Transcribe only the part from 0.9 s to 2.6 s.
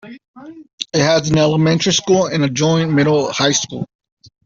It has an elementary school and a